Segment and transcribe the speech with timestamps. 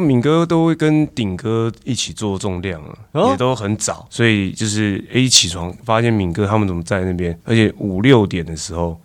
[0.00, 3.30] 敏哥都会跟顶哥一起做重量啊，哦？
[3.30, 9.00] 也都很早，所以就是一起床发现敏哥他们怎么在那边，而且五六点的时候，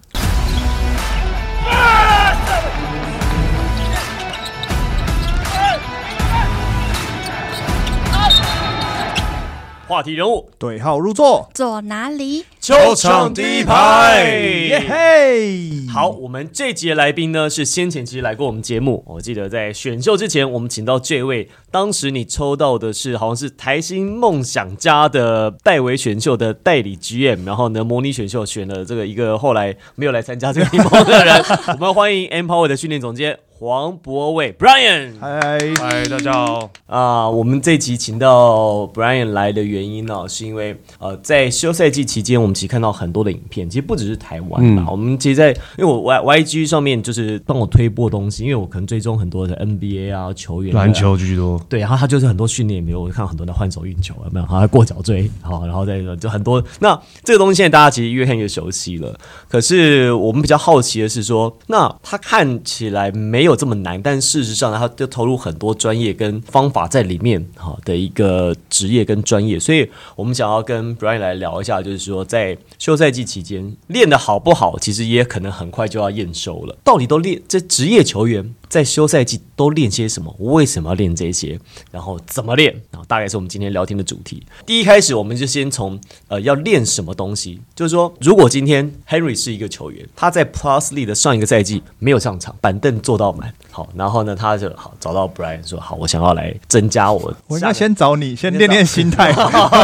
[9.88, 12.46] 话题人物，对号入座，坐哪里？
[12.66, 14.24] 球场第一排，
[14.70, 15.72] 耶嘿！
[15.94, 31.36] 好，我们这集的来宾呢是先前其实来过我们节目，我记得在选秀之前，我们请到这位，当时你抽到的是好像是台新梦想家的戴维选秀的代理 GM，然后呢模拟选秀选了这个一个后来没有来参加这个联盟的人，
[31.80, 34.52] 我们欢迎 Empower 的训练总监黄博伟。
[34.52, 35.14] Brian。
[35.22, 50.96] 嗨，嗨，大家好，啊、我们这集请到 Brian 来的原因呢、是因为呃，在休赛季期间，我们其实看到很多的影片，其实不只是台湾吧，嗯我们其实在，因为我 Y YG 上面就是帮我推播东西，因为我可能追踪很多的 NBA 啊球员啊篮。
[50.96, 54.46] 球居多，对，然后他就是很多训练，比如我看很多的换手运球，有没有？
[54.46, 56.64] 好像过脚锥，好，然后再就很多。
[56.80, 59.20] 那这个东西现在大家其实越看越熟悉了。
[59.50, 69.60] 可是我们比较好奇的是说，那他看起来没有这么难，但事实上呢，它就投入很多专业跟方法在里面，哈的一个职业跟专业。
[69.60, 72.45] 所以我们想要跟 Brian 来聊一下，就是说在
[72.78, 76.78] 休赛季期间练的好不好，其实也可能很快就要验收了。
[76.84, 80.34] 到底都练这职业球员在休赛季都练些什么？
[80.40, 81.60] 为什么要练这些？
[81.92, 82.74] 然后怎么练？
[82.92, 84.46] 然后大概是我们今天聊天的主题。
[84.66, 99.32] 第一开始，我们就先从呃要练什么东西，就是说，如果今天 Henry 是一个球员，他在 Plus League 的上一个赛季没有上场，板凳坐到满，好，然后呢，他就好找到 Brian 说，好，我想要来增加我，我应该先找你，先练练心态。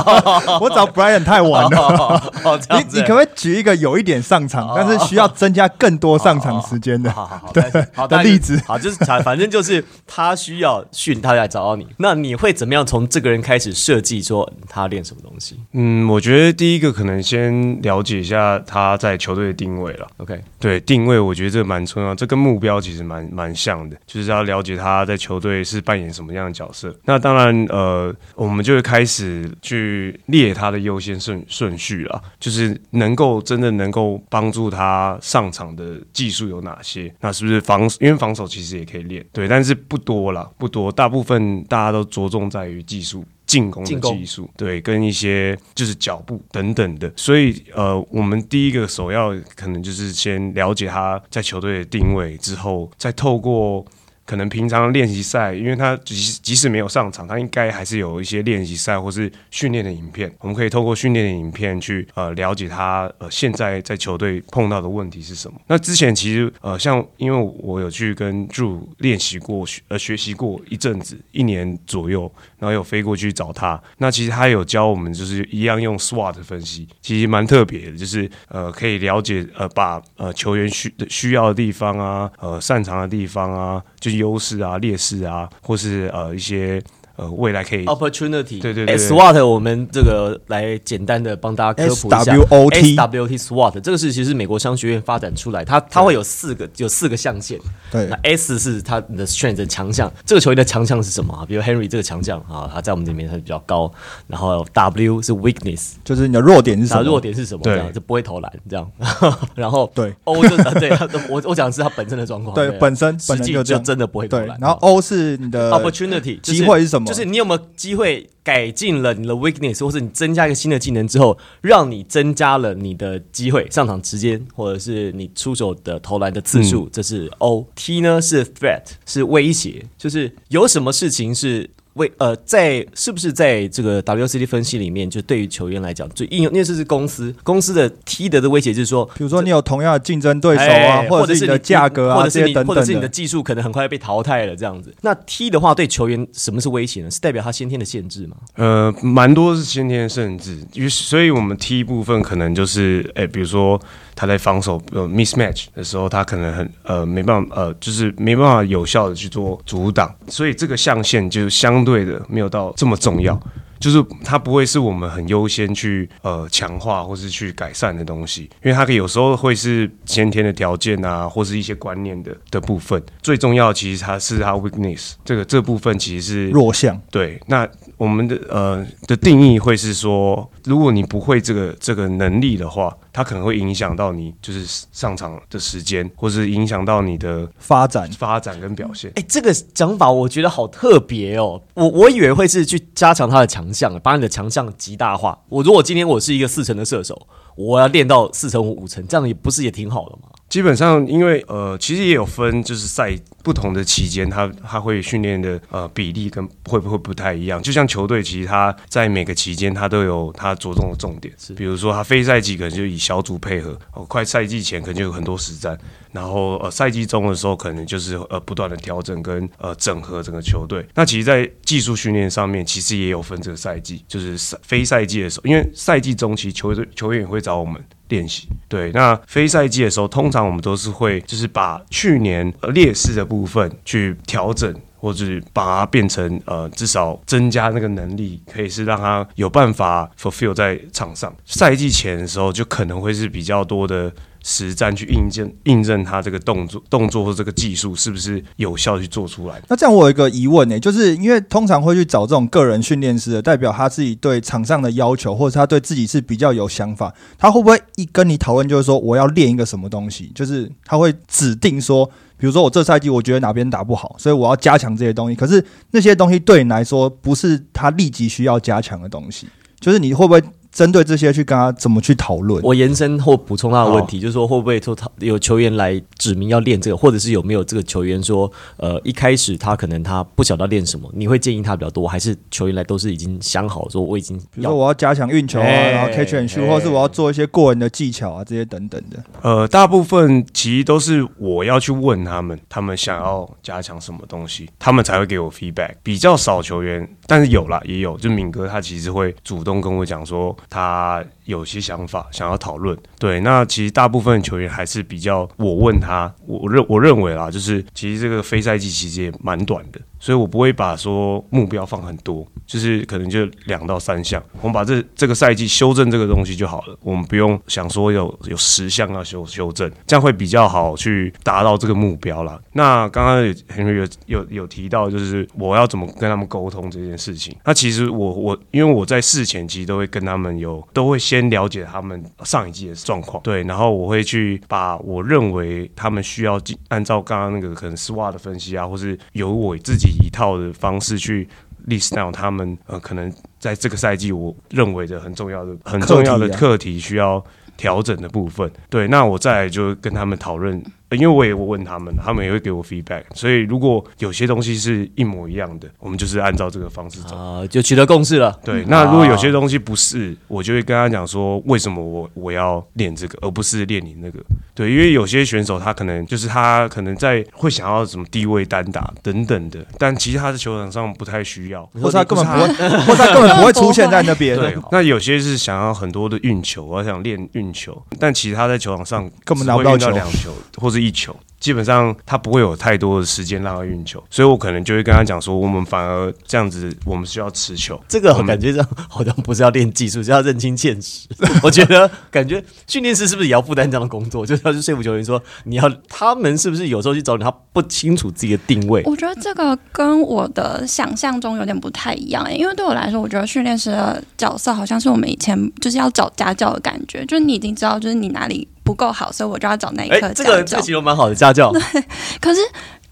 [0.59, 2.31] 我找 Brian 太晚了。
[2.71, 7.11] 你你可不可以举一个有一点上场，但是需要增加更多上场时间的？
[7.11, 7.53] 好好
[7.93, 11.85] 好，的例子好，就是反反正就是他需要训，他来找到你。
[11.97, 20.07] 那你会怎么样从这个人开始设计说嗯他练什么东西嗯，我觉得第一个可能先了解一下他在球队的定位了。
[20.17, 26.95] ？OK，对定位，我觉得这蛮重要，这跟目标其实蛮蛮像的，就是要了解他在球队是扮演什么样的角色。
[27.03, 37.13] 那当然，呃，我们就会开始去列他的优先顺顺序了，就是能够真的能够帮助他上场的技术有哪些？
[37.19, 37.81] 那是不是防？
[37.99, 43.23] 因为防守其实也可以练，对，但是不多啦，不多，大部分大家都着重在于技术。
[43.47, 53.85] 进攻的技术，对，跟一些就是脚步等等的，所以呃，我们第一个首要可能就是先了解他在球队的定位，之后再透过
[54.31, 65.59] 可能平常练习赛，因为他即使即使没有上场，他应该还是有一些练习赛或是训练的影片，我们可以透过训练的影片去呃了解他呃现在在球队碰到的问题是什么。
[65.67, 73.77] 那之前其实呃像因为我有去跟 Drew 练习过学呃学习过一阵子，一年左右，然后有飞过去找他。
[73.97, 86.83] 那其实他有教我们就是一样用 SWOT 分析，其实蛮特别的，就是呃可以了解呃把呃球员需需要的地方啊，呃擅长的地方啊，就是优势啊、劣势啊，或是呃一些
[87.21, 88.97] 呃未来可以 opportunity，对对对对。
[88.97, 97.59] SWOT 我们这个来简单的帮大家科普一下 SWOT SWOT SWOT 这个是其实美国商学院发展出来，它它会有四个有四个象限，
[97.91, 98.07] 对。
[98.07, 101.45] 那 S 是它的 strength 的强项，这个球员的强项是什么啊？
[101.47, 103.91] 比如 Henry 这个强项啊，他在我们这边他比较高，
[104.25, 107.03] 然后 W 是 weakness，就是你的弱点是什么？
[107.03, 107.61] 弱点是什么？
[107.63, 107.75] 对。
[107.75, 108.91] 这样就不会投篮这样，
[109.53, 110.11] 然后对。
[110.23, 112.71] O 就是对，他我我讲的是他本身的状况，啊对。
[112.79, 117.10] 本身实际就真的不会投篮，，然后 O 是你的 opportunity 机会是什么？
[117.11, 127.67] 就是你有没有机会改进了你的 weakness，或者你增加一个新的技能之后，让你增加了你的机会上场时间，或者是你出手的投篮的次数，这是 O。
[127.75, 131.69] T 呢是 threat，是威胁，就是有什么事情是。
[131.95, 144.93] 为呃，在是不是在这个 WCD 分析里面，就对于球员来讲，最应用，因为这是公司公司的 T 的的威胁，就是说，比如说你有同样的竞争对手啊，哎或者是你的价格啊或者是你等等或者是你的技术可能很快被淘汰了这样子。
[145.01, 147.11] 那踢的话，对球员什么是威胁呢？
[147.11, 148.37] 是代表他先天的限制吗？
[148.55, 153.79] 呃，蛮多是先天限制，于是所以我们踢部分可能就是，哎、比如说
[154.15, 163.39] 他在防守呃 mismatch 的时候，他可能很呃没办法呃，就是没办法有效的去做阻挡，所以这个象限就相对的没有到这么重要。
[163.79, 173.01] 就是它不会是我们很优先去呃强化或是去改善的东西，因为它可以有时候会是先天的条件啊，或是一些观念的的部分。
[173.23, 177.01] 最重要其实它是它 weakness 这个这部分其实是弱项。
[177.09, 177.67] 对，那
[177.97, 189.11] 我们的呃的定义会是说，如果你不会这个这个能力的话，它可能会影响到你就是上场的时间，或是影响到你的发展发展跟表现。
[189.15, 191.61] 哎、这个讲法我觉得好特别哦。
[191.73, 195.37] 我我以为会是去加强他的强项，把你的强项极大化。
[195.49, 200.29] 我如果今天我是一个四成的射手，我要练到四成五、五成，这样也不是也挺好的吗？
[200.51, 207.63] 基本上，因为呃，其实也有分，就是赛不同的期间，他他会训练的呃比例跟会不会不太一样。
[207.63, 211.33] 就像球队，其实他在每个期间，他都有他着重的重点。
[211.55, 215.77] 比如说他非赛季可能就以小组配合，哦，快赛季前可能就有很多实战，
[216.11, 220.85] 然后呃赛季中的时候可能就是呃不断的调整跟呃整合整个球队。
[220.93, 227.81] 那其实，在技术训练上面，其实也有分这个赛季，就是赛非赛季的时候，因为赛季中期球队球员也会找我们。
[228.11, 241.33] 练习对，那非赛季的时候，通常我们都是会就是把去年劣势的部分去调整，或者是把它变成呃至少增加那个能力，可以是让他有办法 fulfill 在场上。
[241.45, 244.11] 赛季前的时候，就可能会是比较多的
[244.43, 249.61] 实战去印证印证他这个动作动作或这个技术是不是有效去做出来。
[249.67, 257.13] 那这样我有一个疑问呢、就是因为通常会去找这种个人训练师的，代表他自己对场上的要求，或者他对自己是比较有想法。
[257.37, 260.31] 他会不会一跟你讨论，就是说我要练一个什么东西？
[260.33, 262.05] 就是他会指定说，
[262.37, 265.35] 比如说我这赛季我觉得哪边打不好，所以我要加强这些东西。
[265.35, 269.47] 可是那些东西对你来说不是他立即需要加强的东西，
[269.79, 272.61] 就是你会不会针对这些去跟他怎么去讨论？
[272.63, 289.21] 我延伸或补充他的问题，就是说会不会说他有球员来指明要练这个，或者是有没有这个球员说，呃，一开始他可能他不晓得练什么，你会建议他比较多，还是球员来都是已经想好说我已经比如说我要加强运球啊，哎然后 catch and shoot，哎或是我要做一些过人的技巧啊，这些等等的。
[289.41, 295.95] 呃，大部分其实都是我要去问他们，他们想要加强什么东西，他们才会给我 feedback。
[296.01, 302.97] 比较少球员，但是有啦，也有，就敏哥他其实会主动跟我讲说他有些想法想要讨论。
[303.19, 309.99] 对，那其实大部分球员还是比较我问他，我认我认为啦，就是其实这个非赛季其实也蛮短的。
[310.21, 322.61] 所以我不会把说目标放很多，就是可能就两到三项，我们把这这个赛季修正这个东西就好了，我们不用想说有有十项要修修正，这样会比较好去达到这个目标啦。
[322.73, 323.53] 那刚刚有
[323.93, 327.55] 有有有提到，就是我要怎么跟他们沟通这件事情。
[327.65, 341.47] 那其实我我因为我在事前其实都会跟他们有都会先了解他们上一季的状况，对，然后我会去把我认为他们需要按照刚刚那个可能 SWOT 的分析啊，或是由我自己一套的方式去
[341.87, 347.43] list down 他们呃可能在这个赛季我认为的很重要的很重要的课题需要
[347.77, 348.71] 调整的部分。
[348.89, 353.23] 对，那我再来就跟他们讨论，呃因为我也会问他们，他们也会给我 feedback。
[353.33, 357.35] 所以如果有些东西是一模一样的，我们就是按照这个方式走。
[357.35, 358.57] 啊、就取得共识了。
[358.63, 364.39] 对，那如果有些东西不是，我就会跟他讲说，为什么我我要练这个，而不是练你那个。
[364.73, 371.85] 对，因为有些选手他可能就是他可能在会想要什么低位单打等等的，但其实他在球场上不太需要。
[371.93, 374.55] 或者他根本不会，或者他根本不会出现在那边。
[374.57, 387.99] 对，那有些是想要很多的运球，我想练运球，但其实他在球场上根本拿不到两球或者一球，基本上他不会有太多的时间让他运球，所以我可能就会跟他讲说，我们反而这样子，我们需要持球。
[388.07, 391.27] 这 个我感觉上好像不是要练技术，是要认清现实。
[391.63, 399.01] 我觉得感觉训练师是不是也要负担这样的工作，就是要去说服球员说，你要他们是不是有时候去找你，他不清楚自己的定位。
[399.05, 410.77] 我觉得这个跟我的想象中有点不太一样、欸，因为对我来说，我觉得训练师的角色好像是我们以前就是要找家教的感觉，就是你已经知道，就是你哪里不够好，所以我就要找那一哎、科这个这家教。
[410.77, 411.81] 个形容蛮好的，家教对
[412.41, 412.59] 可是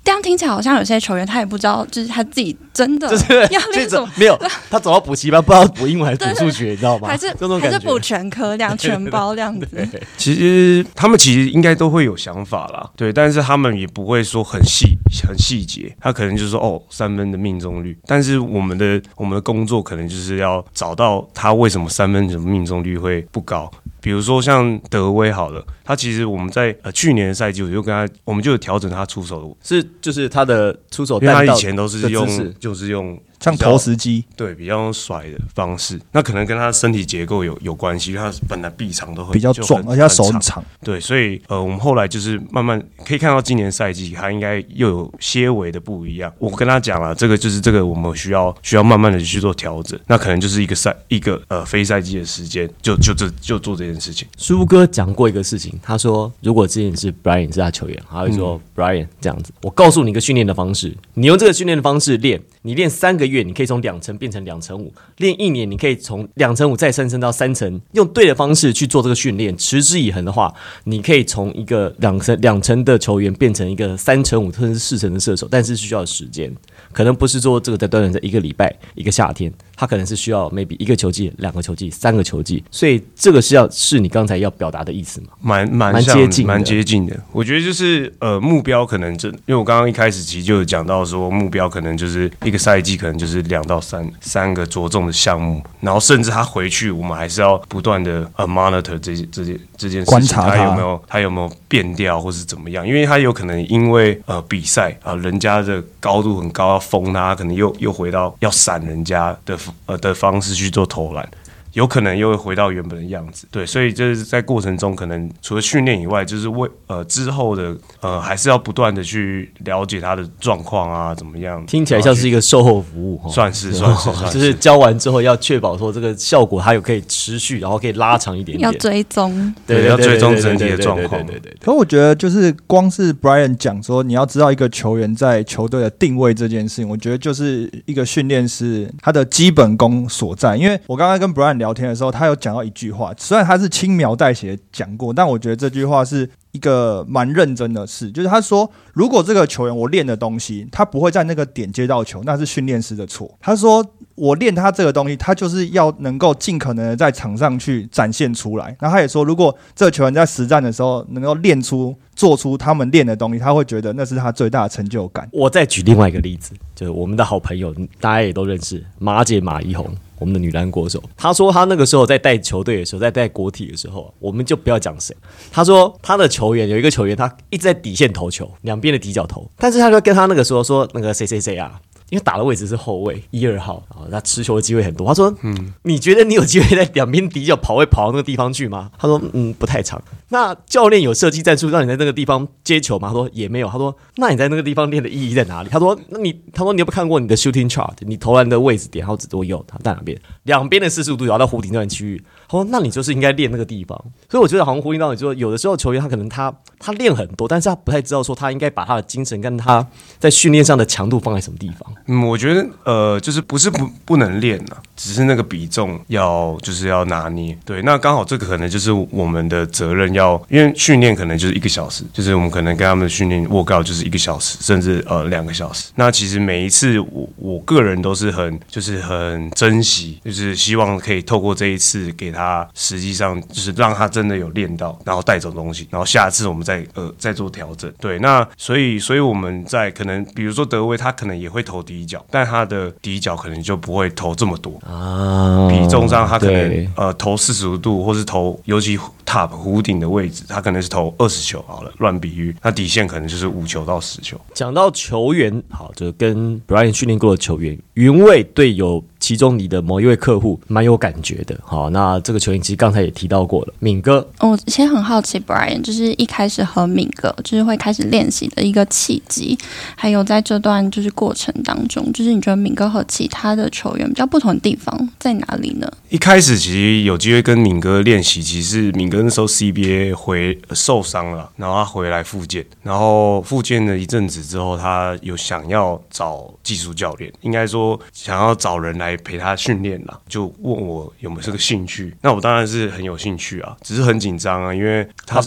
[0.04, 4.36] 这样听起来好像有些球员他也不知道，就是他自己真的就是要这练什么，种没有，
[4.70, 7.08] 他走到补习班，不知道补英文还 是补数学，你知道吗？
[7.08, 7.28] 还是
[7.62, 8.00] 还是补。
[8.00, 9.68] 全科这样全包这样子。
[10.18, 23.70] 其实他们其实应该都会有想法啦，对，但是他们也不会说很细很细节，他可能就是说哦三分的命中率，但是我们的我们的工作可能就是要找到他为什么三分的命中率会不高。
[24.02, 40.64] 比如说像德威好了，他其实我们在呃去年的赛季我就跟他，我们就有调整他出手的，是就是他的出手因为他以前都是用就是用像投石机，对比较用甩的方式，那可能跟他身体结构有有关系，因为他本来臂长都很比较壮，而且他手很很长。
[40.84, 46.32] 对，所以呃，我们后来就是慢慢可以看到今年赛季他应该又有些微的不一样。
[46.38, 54.28] 我跟他讲了，这个就是这个我们需要需要慢慢的去做调整，那可能就是一个赛一个呃非赛季的时间，就就这就做这件事情。
[54.38, 67.80] 舒哥讲过一个事情，他说如果之前是 Brian 是他球员，他会说、Brian 这样子，我告诉你一个训练的方式，你用这个训练的方式练，你练三个月，你可以从两成变成两成五；练一年，你可以从两成五再上升到三成。
[67.94, 76.54] 用对的方式去做这个训练，持之以恒的话，你可以从一个两成两成的球员变成一个三成五甚至是四成的射手，但是需要时间，
[76.92, 85.28] 可能不是说这个在锻炼在一个礼拜、一个夏天，他可能是需要 maybe 一个球季、两个球季、三个球季，所以这个是要是你刚才要表达的意思吗？
[85.40, 87.18] 蛮蛮蛮接近蛮接近的。
[87.32, 111.30] 我觉得就是呃，目标可能真，因为我刚刚一开始其实就有讲到说，目标可能就是一个赛季可能就是两到三三个着重的项目，然后甚至他回去，我们还是要不断的呃 monitor 这件这件这件事情，观察他他有没有他有没有变调或是怎么样，因为他有可能因为呃比赛啊、人家的高度很高要封他，可能又又回到要闪人家的呃的方式去做投篮。
[111.74, 121.66] 有可能又会回到原本的样子，对，所以就是在过程中，可能除了训练以外，就是为呃之后的呃还是要不断的去了解他的状况啊，怎么样？
[121.66, 128.72] 听起来像是一个售后服务，哦算是 算是就是教完之后要确保说这个效果还有可以持续，然后可以拉长一点点。
[128.72, 129.54] 要追踪。
[129.68, 140.56] 对要追踪整体的状况对对对对对可我觉得就是光是 Brian 讲说你要知道一个球员在球队的定位这件事情，我觉得就是一个训练师他的基本功所在。
[140.58, 153.38] 因为我刚刚跟 Brian 聊天的时候，他有讲到一句话，虽然他是轻描淡写讲过，但我觉得这句话是一个蛮认真的事，就是他说，如果这个球员我练的东西，他不会在那个点接到球，那是训练师的错。
[153.40, 153.86] 他说
[154.16, 158.76] 我练他这个东西，他就是要能够尽可能的在场上去展现出来。
[158.80, 165.30] 然后他也说，如果这个球员在实战的时候能够练出、做出他们练的东西，他会觉得那是他最大的成就感。
[165.32, 169.86] 我再举另外一个例子，就是我们的好朋友，大家也都认识马姐马一红，
[170.20, 171.02] 我们的女篮国手。
[171.18, 175.16] 她说她那个时候在带球队的时候，在带国体的时候，我们就不要讲谁。
[175.52, 181.80] 她说她的球员有一个球员，他一直在底线投球，两边的底角投，但是他就跟他那个时候说那个谁谁谁啊。
[182.10, 185.08] 因为打的位置是后卫一二号啊，他持球的机会很多。
[185.08, 193.10] 他说：“嗯，你觉得你有机会在两边底角跑位跑到那个地方去吗？”他说：“嗯，不太长。”那教练有设计战术让你在那个地方接球吗？
[193.10, 193.68] 他说也没有。
[193.68, 197.94] 他说：“那你在那个地方练的意义在哪里？”他说：“那你他说你有没有看过你的 shooting chart？
[198.02, 203.98] 你投篮的位置点，然后只都有他在哪边，两边的四十五度摇到弧顶段区域。”哦：“那你就是应该练那个地方。”
[204.30, 209.86] 所以我觉得好像呼应到你说，有的时候球员他可能他他练很多，但是他不太知道说他应该把他的精神跟他
[210.18, 211.94] 在训练上的强度放在什么地方。
[212.08, 217.58] 嗯，我觉得呃，就是不是不不能练呐、只是那个比重要就是要拿捏。
[217.66, 225.92] 对，那刚好这个可能就是我们的责任要，因为训练可能就是一个小时，就是我们可能跟他们训练我靠就是一个小时，甚至呃两个小时。
[225.96, 237.90] 那其实每一次我我个人都是很就是很珍惜，就是希望可以透过这一次给他，实际上就是让他真的有练到，然后带走东西，然后下次我们再呃再做调整。
[238.00, 244.80] 对，那所以所以我们在可能比如说德威他可能也会投底角，但他的底角可能就不会投这么多。
[244.92, 248.98] 啊比重上，他可能呃投四十五度，或是投尤其
[249.30, 254.40] top 弧顶的位置，他可能是投二十球好了，乱比喻，那底线可能就是五球到十球。
[254.56, 261.56] 讲到球员，好，就跟 Brian 训练过的球员，云卫队有其中你的某一位客户蛮有感觉的。
[261.64, 269.56] 好，那这个球员其实刚才也提到过了，敏哥，我其实很好奇，Brian 就是一开始和敏哥就是会开始练习的一个契机，
[269.96, 275.92] 还有在这段就是过程当中，就是你觉得敏哥和其他的球员比较不同的地方在哪里呢？
[276.10, 292.16] 一开始其实有机会跟敏哥练习，其实敏哥那时候 CBA 回呃受伤了，然后他回来复健，然后复健了一阵子之后，他有想要找技术教练，应该说想要找人来陪他训练了，就问我有没有这个兴趣。
[292.22, 295.42] 那我当然是很有兴趣啊，只是很紧张啊，因为他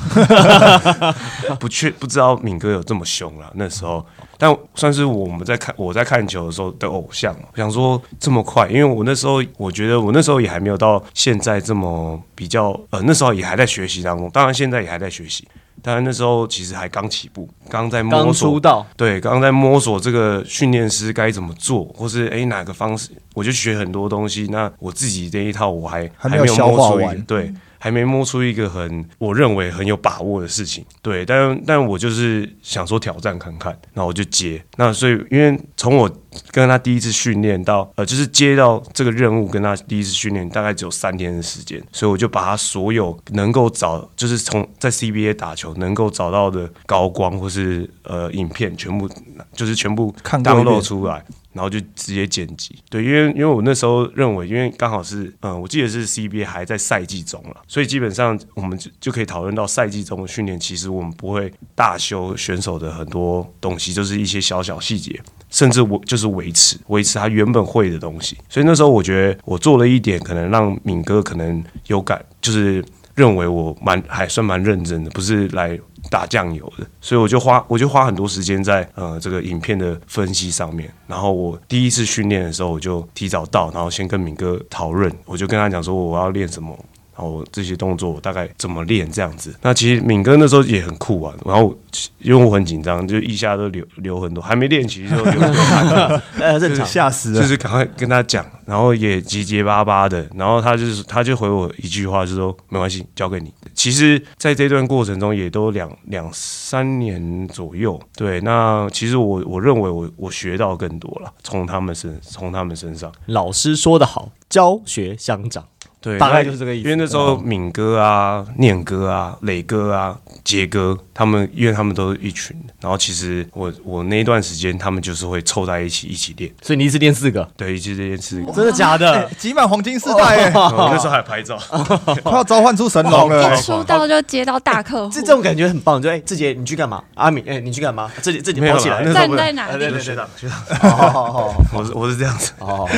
[1.60, 4.04] 不确不知道敏哥有这么凶了，那时候，
[4.40, 7.36] 但算是我们在看我在看球的时候的偶像。
[7.52, 15.46] 我想说这么快，因为我那时候我觉得我那时候也还没有到现在这么比较，呃，那时候也还在学习当中，当然现在也还在学习。
[15.82, 24.46] 当然那时候其实还刚起步，刚在摸索出道，对，刚刚在摸索这个训练师该怎么做，或是诶哪个方式，我就学很多东西。
[24.50, 30.84] 那我自己这一套我还还没有消摸出一个化完对，还没摸出一个很我认为很有把握的事情。
[31.00, 34.62] 对，但但我就是想说挑战看看，那我就接。
[34.76, 36.08] 那所以因为从我
[36.50, 49.08] 跟他第一次训练到呃，就是接到这个任务跟他第一次训练，大概只有三天的时间，所以我就把他所有能够找，就是从在 CBA 打球能够找到的高光或是呃影片，全部
[49.52, 51.24] 就是全部看过一遍 download 出来。
[51.52, 65.20] 然后就直接剪辑，对，因为因为我那时候认为，因为刚好是，嗯，我记得是 CBA 还在赛季中了，所以基本上我们就就可以讨论到赛季中的训练，其实我们不会大修选手的很多东西，就是一些小小细节。
[65.50, 68.36] 甚至我就是维持维持他原本会的东西。
[68.48, 75.78] 所以那时候我觉得我做了一点，可能让敏哥可能有感，就是认为我蛮还算蛮认真的，不是来
[76.08, 76.86] 打酱油的。
[77.00, 80.90] 所以我就花我就花很多时间在呃这个影片的分析上面。
[81.06, 86.78] 然后我第一次训练的时候，我就提早到，然后先跟敏哥讨论，我就跟他讲说我要练什么。
[87.14, 89.54] 然后这些动作我大概怎么练这样子？
[89.62, 91.34] 那其实敏哥那时候也很酷啊。
[91.44, 91.76] 然后
[92.18, 96.86] 因为我很紧张，就一下都流流很多，还没练习就流流汗，呃，正常。
[96.86, 97.40] 吓死了。
[97.40, 103.52] 就是赶快跟他讲，然后也结结巴巴的，然后他就是他就回我一句话，就说没关系，交给你。
[103.74, 108.00] 其实，在这段过程中也都两两三年左右。
[108.14, 113.10] 对，那其实我我认为我我学到更多了，从他们身从他们身上。
[113.26, 115.64] 老师说的好，教学相长。
[116.00, 128.52] 对，大概就是这个意思因为那时候敏哥啊、念哥啊、磊哥啊、杰哥他们，因为他们都是一群，然后其实我我那一段时间，他们就是会凑在一起一起练，所以你一次练四个，对，一次练四个。
[128.52, 129.28] 真的假的？
[129.38, 131.58] 挤 满黄金四代哎，那时候还拍照，
[132.24, 133.60] 快要召唤出神龙了一。
[133.60, 136.00] 出道就接到大客户， 这这种感觉很棒。
[136.00, 137.04] 就哎，志杰你去干嘛？
[137.14, 138.10] 阿敏哎，你去干嘛？
[138.22, 139.12] 志杰志杰跑起来啦那。
[139.12, 139.78] 时候不站在哪里？
[139.78, 142.88] 对对对学长学长，好好好我是我是这样子，好，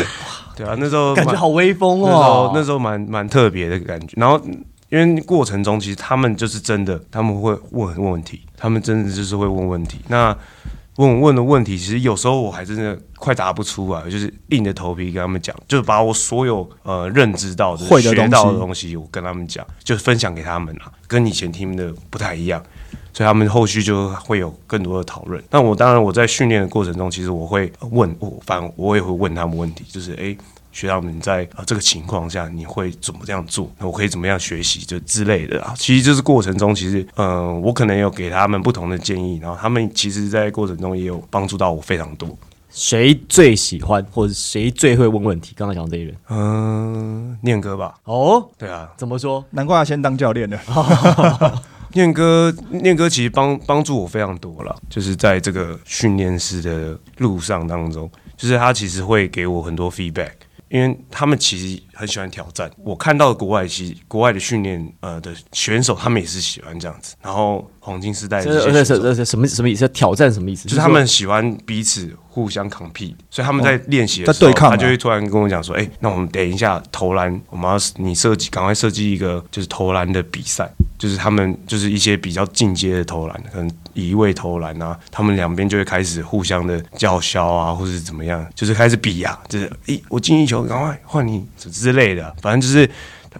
[0.56, 2.52] 对啊，那时候感觉好威风那时候哦。
[2.54, 4.14] 那时候蛮蛮特别的感觉。
[4.16, 4.40] 然后
[4.88, 9.98] 因为过程中，其实他们就是真的，他们会问问问题，他们真的就是会问问题。
[10.08, 10.36] 那
[10.96, 22.62] 问问的问题，其实有时候我还真的快答不出来，就是硬着头皮跟他们讲，就是把我所有呃认知到的、会的学到的东西，我跟他们讲，就是分享给他们啊，跟以前听的不太一样。
[23.12, 25.42] 所以他们后续就会有更多的讨论。
[25.50, 30.36] 那我当然我在训练的过程中，其实我会问我，反正我也会问他们问题，就是诶，
[30.72, 33.70] 学长们在呃这个情况下，你会怎么这样做？
[33.78, 35.74] 那我可以怎么样学习，就之类的啊。
[35.76, 42.28] 其实就是过程中，其实嗯、呃我可能有给他们不同的建议，然后他们其实在过程中也有帮助到我非常多。
[42.70, 45.52] 谁最喜欢，或者谁最会问问题？
[45.54, 49.44] 刚刚讲这一人嗯、念哥吧，哦，对啊，怎么说？
[49.50, 50.58] 难怪他先当教练了。
[51.94, 60.32] 念哥，念哥其实帮帮助我非常多了，就是在这个训练师的路上当中，就是他其实会给我很多 feedback，
[60.72, 62.70] 因为他们其实很喜欢挑战。
[62.78, 67.14] 我看到国外其实国外的训练呃的选手，他们也是喜欢这样子。
[67.20, 68.72] 然后黄金时代的这
[69.14, 69.86] 些什么什么意思？
[69.88, 70.66] 挑战什么意思？
[70.66, 80.66] 就是他们喜欢彼此互相 compete，所以他们在练习的时候，在对抗啊他就会突然跟我讲说：“哎、那我们等一下投篮，我们要你设计，赶快设计一个就是投篮的比赛，
[80.98, 92.88] 就是他们就是一些比较进阶的投篮，可能移位投篮啊，他们两边就会开始互相的叫嚣啊，或者是怎么样，就是开始比啊，就是诶、我进一球，赶快换你之类的，反正就是。”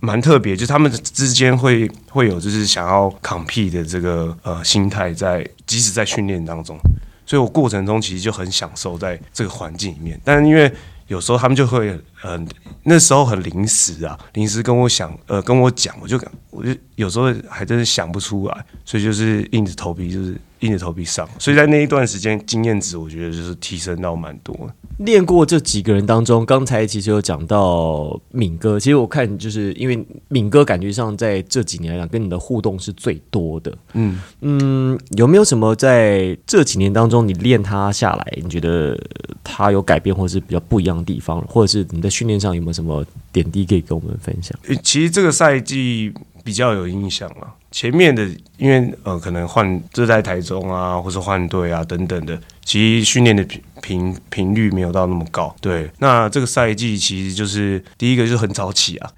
[0.01, 6.79] 蛮特别，就是他们之间会会有就是想要 compete 的这个呃心态在，即使在训练当中，
[7.27, 10.19] 所以我过程中其实就很享受在这个环境里面。
[10.25, 10.73] 但是因为
[11.09, 11.91] 有时候他们就会
[12.23, 12.43] 呃
[12.85, 16.19] 那时候很临时啊，临时跟我想呃跟我讲，我就
[16.62, 21.29] 我就有时候还真是想不出来，所以就是硬着头皮就是硬着头皮上。
[21.38, 24.72] 所以在那一段时间经验值，我觉得就是提升到蛮多的。
[24.98, 33.77] 练过这几个人当中，刚才其实有讲到敏哥，其实我看就是因为敏哥感觉上在这几年来讲，跟你的互动是最多的。
[33.94, 38.96] 嗯嗯，有没有什么在这几年当中，你练他下来，你觉得
[39.42, 44.57] 他有改变，或者是比较不一样的地方，或者是你在训练上有没有什么点滴可以跟我们分享？
[44.68, 46.12] 呃其实这个赛季
[46.43, 47.55] 比较有印象啊。
[47.71, 48.29] 前面的
[48.59, 55.55] 因为呃可能换这在台中啊，或是换队啊等等的，其实训练的频频频率没有到那么高。
[55.61, 59.11] 对，那这个赛季其实就是第一个就是很早起啊，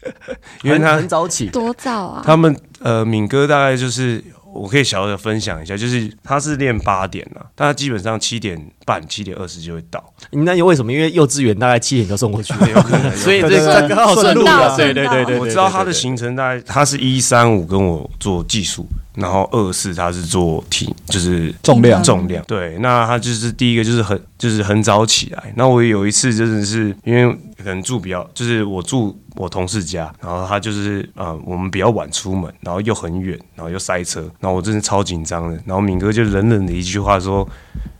[0.62, 2.22] 因为很他很早起，多早啊！
[2.24, 4.22] 他们呃敏哥大概就是。
[4.54, 10.92] 我可以小小的分享一下，就是他是练八点啊，但他基本上七点半、七点二十就会到，那为什么？
[10.92, 14.76] 因为幼稚园大概七点就送过去， 有可能所以这刚好顺路顺道了。
[14.76, 22.44] 对对对对，我知道他的行程大概他是一三五跟我做技术，然后二是他是做体就是重量重量。
[22.46, 25.52] 对，那他就是第一个就是很就是很早起来。
[25.56, 35.54] 那我有一次真的是因为可能住比较就是我住我同事家，然后他就是呃我们比较晚出门，然后又很远，然后又塞车，然后我真的超紧张的。
[35.64, 37.48] 然后敏哥就冷冷的一句话说。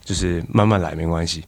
[0.04, 1.42] 就是慢慢来，没关系。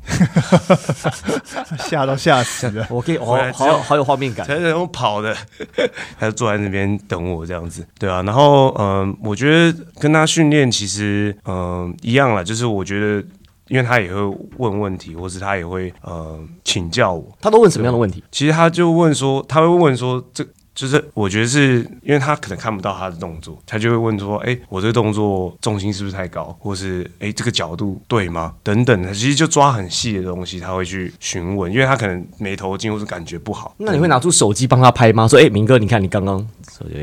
[1.79, 2.87] 吓都吓死了。
[2.90, 4.47] 我可以，回来之后好好好有画面感。
[4.47, 5.37] 才能用跑的，
[6.19, 13.23] 他就坐在那边等我这样子，对啊，然后嗯、呃我觉得跟他训练其实嗯、呃一样了，就是我觉得，
[13.69, 14.21] 因为他也会
[14.57, 18.25] 问问题，或是他也会呃请教我，他都问什么样的问题？
[18.31, 20.47] 其实他就问说，他会问说这。
[20.77, 28.53] 就是我觉得是因为他可能看不到他的动作，他就会问说：“哎、我这个动作重心是不是太高，或是哎、这个角度对吗？
[28.62, 33.75] 等等的，其实就抓很细的东西，他会去询问，因为他可能眉头紧或是感觉不好。
[33.79, 35.27] 那你会拿出手机帮他拍吗？
[35.27, 36.47] 说，哎、明哥，你看你刚刚